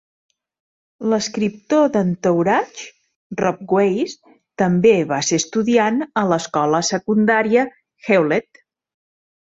[1.09, 2.87] L'escriptor "d'Entourage",
[3.43, 4.15] Rob Weiss,
[4.63, 7.67] també va ser estudiant a l'escola secundària
[8.09, 8.65] Hewlett.